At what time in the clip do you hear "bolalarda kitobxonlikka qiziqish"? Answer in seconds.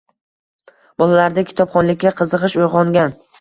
1.03-2.59